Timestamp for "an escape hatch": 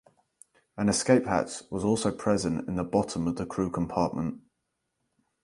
0.77-1.61